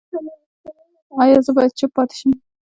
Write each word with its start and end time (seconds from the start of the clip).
ایا 1.21 1.37
زه 1.45 1.51
باید 1.55 1.77
چوپ 1.79 1.91
پاتې 1.95 2.15
شم؟ 2.19 2.31